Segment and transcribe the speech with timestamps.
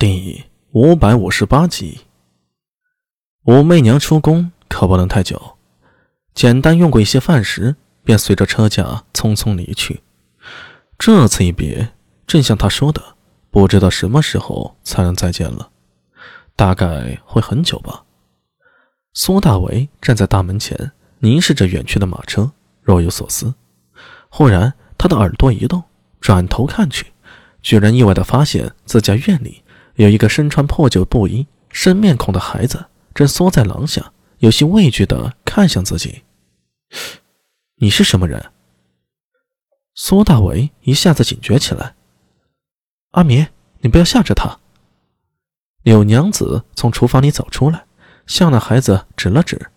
[0.00, 2.00] 第五百五十八集，
[3.44, 5.58] 武媚娘出宫可不能太久，
[6.32, 10.00] 简单用过一些饭食，便随着车驾匆匆离去。
[10.98, 11.92] 这次一别，
[12.26, 13.02] 正像他说的，
[13.50, 15.68] 不知道什么时候才能再见了，
[16.56, 18.02] 大概会很久吧。
[19.12, 23.52] 苏大为站在大门前，凝视着远去的马车，若有所思。
[24.30, 25.82] 忽然，他的耳朵一动，
[26.22, 27.12] 转头看去，
[27.60, 29.59] 居然意外的发现自家院里。
[30.00, 36.22] 有一个身穿破旧布衣、生面孔的孩子，正缩在廊下，有些畏惧地看向自己。
[37.76, 38.50] 你是什么人？
[39.94, 41.94] 苏大为一下子警觉起来。
[43.10, 43.48] 阿明，
[43.80, 44.58] 你不要吓着他。
[45.82, 47.84] 柳娘子从厨房里走出来，
[48.26, 49.70] 向那孩子指了指。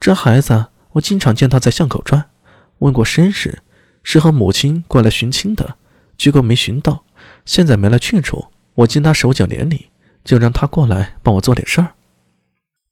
[0.00, 2.30] 这孩子，我经常见他在巷口转，
[2.78, 3.62] 问过身世，
[4.02, 5.76] 是和母亲过来寻亲的，
[6.16, 7.04] 结果没寻到，
[7.44, 8.46] 现在没了去处。
[8.76, 9.88] 我见他手脚连理，
[10.24, 11.94] 就让他过来帮我做点事儿。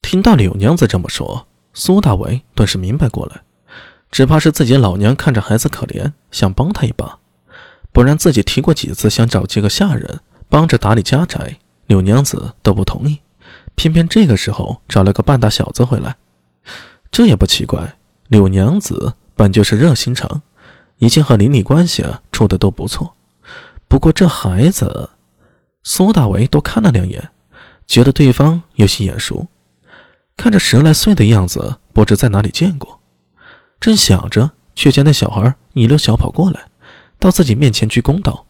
[0.01, 3.43] 听到柳娘子这么说，苏大为顿时明白过来，
[4.11, 7.19] 只怕是自己老娘看着孩子可怜，想帮他一把，
[7.93, 13.21] 不然自己提过几次想找几个下人帮着打理家宅，柳娘子都不同意，
[13.75, 16.17] 偏偏这个时候找了个半大小子回来，
[17.11, 17.97] 这也不奇怪。
[18.29, 20.41] 柳娘子本就是热心肠，
[20.97, 23.15] 以前和邻里关系处的都不错，
[23.87, 25.11] 不过这孩子。
[25.85, 27.31] 苏大为多看了两眼，
[27.87, 29.47] 觉得对方有些眼熟，
[30.37, 33.01] 看着十来岁的样子，不知在哪里见过。
[33.79, 36.69] 正想着，却见那小孩一溜小跑过来，
[37.19, 38.47] 到自己面前鞠躬道：“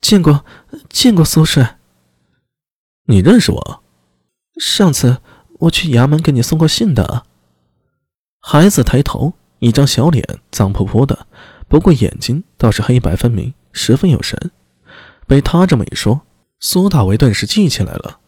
[0.00, 0.44] 见过，
[0.88, 1.78] 见过苏帅。
[3.06, 3.82] 你认识我？
[4.60, 5.18] 上次
[5.58, 7.24] 我去衙门给你送过信的。”
[8.40, 11.26] 孩子抬头，一张小脸脏扑扑的，
[11.66, 14.52] 不过眼睛倒是黑白分明，十分有神。
[15.26, 16.20] 被他这么一说。
[16.64, 18.20] 苏大为顿时记起来了，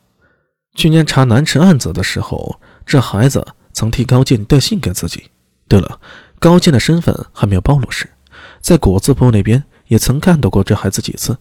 [0.75, 5.31] 去年查南池案子的时候，这孩子曾替高进带信给自己。
[5.69, 6.01] 对了，
[6.41, 8.11] 高进的身份还没有暴露时，
[8.61, 11.39] 在果子铺那边也曾看到过这孩子几次，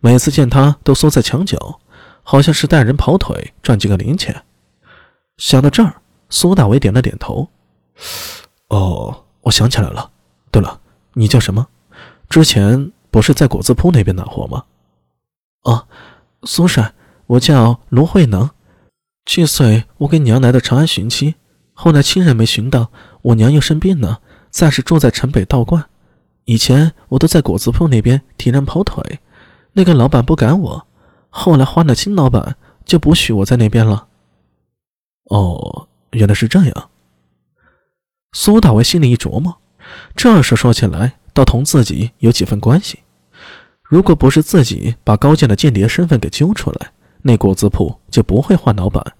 [0.00, 1.80] 每次见他都缩在墙角，
[2.24, 4.42] 好像是带人跑腿赚几个零钱。
[5.36, 7.48] 想到这儿，苏大为点了点头。
[8.70, 10.10] 哦，我想起来了。
[10.50, 10.80] 对了，
[11.12, 11.68] 你叫什么？
[12.28, 14.64] 之前不是在果子铺那边拿货吗？
[15.62, 15.86] 哦。
[16.46, 16.94] 苏帅，
[17.26, 18.48] 我叫卢慧能。
[19.26, 21.34] 去岁我跟娘来到长安寻亲，
[21.74, 22.92] 后来亲人没寻到，
[23.22, 24.20] 我娘又生病了，
[24.50, 25.84] 暂时住在城北道观。
[26.44, 29.18] 以前我都在果子铺那边替人跑腿，
[29.72, 30.86] 那个老板不赶我，
[31.28, 34.06] 后来换了新老板，就不许我在那边了。
[35.24, 36.90] 哦，原来是这样。
[38.32, 39.58] 苏大为心里一琢磨，
[40.14, 43.00] 这事说起来倒同自己有几分关系。
[43.88, 46.92] 如果不是自己把高健的间谍身份给揪出来，
[47.22, 49.14] 那果子铺就不会换老板，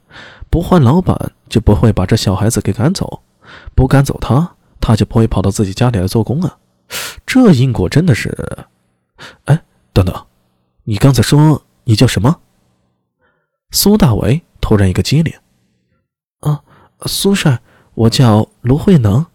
[0.50, 3.22] 不换老板就不会把这小孩子给赶走，
[3.74, 6.58] 不赶走他，他就不会跑到自己家里来做工啊！
[7.24, 8.66] 这因果真的是……
[9.44, 9.62] 哎，
[9.92, 10.26] 等等，
[10.84, 12.40] 你刚才说你叫什么？
[13.70, 15.32] 苏大为突然一个机灵。
[16.40, 16.62] 啊，
[17.06, 17.60] 苏帅，
[17.94, 19.26] 我叫卢慧能。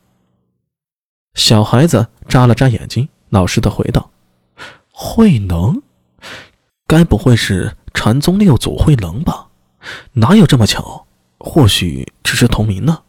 [1.33, 4.09] 小孩子眨了眨眼睛，老实的回道。
[5.03, 5.81] 慧能，
[6.85, 9.47] 该不会是禅宗六祖慧能吧？
[10.13, 11.07] 哪有这么巧？
[11.39, 13.01] 或许只是同名呢。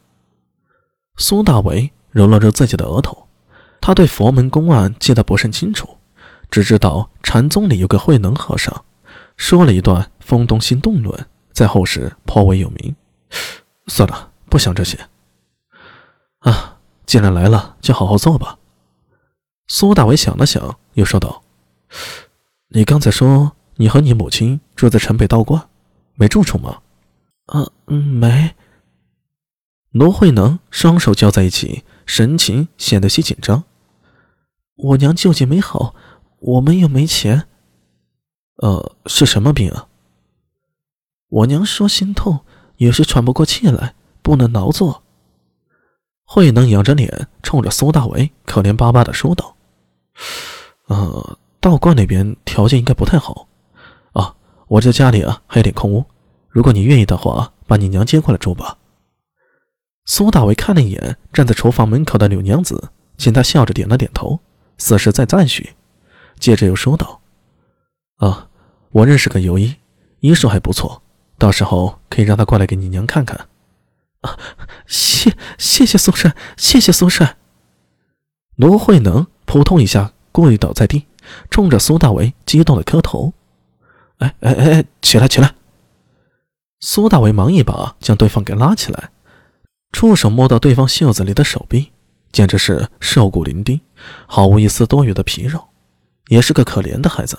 [1.18, 3.28] 苏大为揉了揉自己的额头，
[3.78, 5.98] 他对佛门公案记得不甚清楚，
[6.50, 8.86] 只知道禅宗里有个慧能和尚，
[9.36, 12.96] 说了一段风动心动论，在后世颇为有名。
[13.88, 14.98] 算了，不想这些。
[16.38, 18.56] 啊，既然来了，就好好做吧。
[19.68, 21.42] 苏大为想了想，又说道。
[22.68, 25.68] 你刚才说你和你母亲住在城北道观，
[26.14, 26.80] 没住处吗？
[27.46, 28.54] 啊，没。
[29.90, 33.64] 罗慧能双手交在一起，神情显得些紧张。
[34.74, 35.94] 我娘救济没好，
[36.38, 37.46] 我们又没钱。
[38.56, 39.88] 呃，是什么病啊？
[41.28, 42.40] 我娘说心痛，
[42.76, 45.02] 有时喘不过气来，不能劳作。
[46.24, 49.56] 慧能仰着脸，冲着苏大为可怜巴巴的说道
[50.88, 53.46] ：“呃。”道观那边条件应该不太好，
[54.14, 54.34] 啊，
[54.66, 56.04] 我这家里啊还有点空屋，
[56.48, 58.78] 如果你愿意的话，把你娘接过来住吧。
[60.04, 64.40] 苏大伟看了一眼站在厨房门口的柳娘子，见她笑着点了点头，
[64.76, 65.74] 似是在赞许，
[66.40, 67.20] 接着又说道
[68.18, 68.48] ：“啊，
[68.90, 69.76] 我认识个游医，
[70.18, 71.00] 医术还不错，
[71.38, 73.46] 到时候可以让他过来给你娘看看。”
[74.22, 74.36] 啊，
[74.88, 77.36] 谢谢谢苏帅，谢谢苏帅。
[78.56, 81.06] 罗慧能扑通一下跪倒在地。
[81.50, 83.32] 冲着苏大为激动的磕头，
[84.18, 85.54] 哎哎哎，起来起来！
[86.80, 89.10] 苏大为忙一把将对方给拉起来，
[89.92, 91.92] 触手摸到对方袖子里的手臂，
[92.32, 93.80] 简直是瘦骨伶仃，
[94.26, 95.68] 毫无一丝多余的皮肉，
[96.28, 97.38] 也是个可怜的孩子。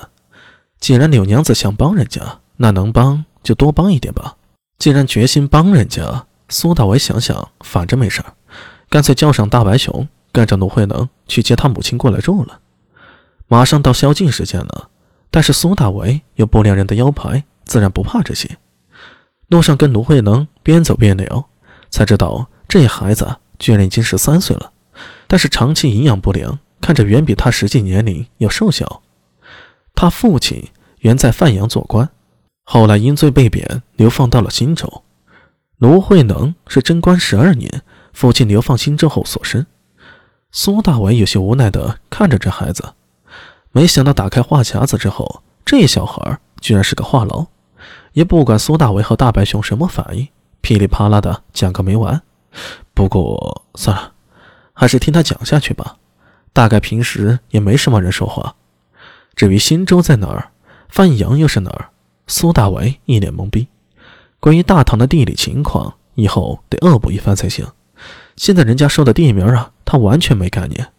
[0.80, 4.38] 既然柳娘子想帮人家，那能帮就多帮一点吧。
[4.78, 8.24] 既然决心帮人家，苏大为想想，反正没事，
[8.90, 12.60] 干脆叫上大白熊，跟着卢慧能去接他母亲过来住了。
[13.54, 14.90] 马上到宵禁时间了，
[15.30, 18.58] 但是苏大为有不良人的腰牌，自然不怕这些。
[19.48, 21.48] 路上跟卢慧能边走边聊，
[21.92, 24.72] 才知道这孩子居然已经十三岁了，
[25.28, 29.04] 但是长期营养不良，看着远比他实际年龄要瘦小。
[29.94, 30.70] 他父亲
[31.02, 32.10] 原在范阳做官。
[32.64, 35.04] 后来因罪被贬，流放到了新州。
[35.78, 37.84] 卢慧能是贞观十二年，
[38.14, 39.64] 父亲流放新州后所生。
[40.52, 42.94] 苏大伟有些无奈地看着这孩子，
[43.74, 47.48] 没想到打开话匣子之后，这小孩居然是个话痨，
[48.14, 50.28] 也不管苏大伟和大白熊什么反应，
[50.62, 52.22] 噼里啪啦的讲个没完。
[52.94, 54.14] 不过算了，
[54.74, 55.98] 还是听他讲下去吧。
[56.54, 58.56] 大概平时也没什么人说话。
[59.36, 60.52] 至于新州在哪儿，
[60.88, 61.90] 范阳又是哪儿？
[62.28, 63.68] 苏大为一脸懵逼，
[64.40, 67.66] 关于大唐的地理情况，以后得恶补一番才行。
[68.36, 70.93] 现在人家说的地名啊，他完全没概念。